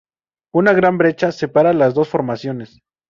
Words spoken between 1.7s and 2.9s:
las dos formaciones.